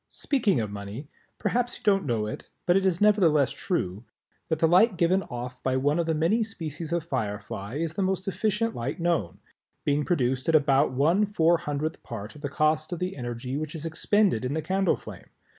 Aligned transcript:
Speaking 0.09 0.59
of 0.59 0.71
money 0.71 1.09
perhaps 1.37 1.77
you 1.77 1.83
don't 1.83 2.07
know 2.07 2.25
it, 2.25 2.49
but 2.65 2.75
it 2.75 2.87
is 2.87 3.01
nevertheless 3.01 3.51
true, 3.51 4.03
that 4.49 4.57
the 4.57 4.67
light 4.67 4.97
given 4.97 5.21
off 5.29 5.61
by 5.61 5.77
one 5.77 5.99
of 5.99 6.07
the 6.07 6.15
many 6.15 6.41
species 6.41 6.91
of 6.91 7.03
Firefly 7.03 7.75
is 7.75 7.93
the 7.93 8.01
most 8.01 8.27
efficient 8.27 8.73
light 8.73 8.99
known, 8.99 9.37
being 9.85 10.03
produced 10.03 10.49
at 10.49 10.55
about 10.55 10.91
one 10.91 11.27
four 11.27 11.59
hundredth 11.59 12.01
part 12.01 12.33
of 12.33 12.41
the 12.41 12.49
cost 12.49 12.91
of 12.91 12.97
the 12.97 13.15
energy 13.15 13.57
which 13.57 13.75
is 13.75 13.85
expended 13.85 14.43
in 14.43 14.55
the 14.55 14.61
candle 14.63 14.97
flame. 14.97 15.27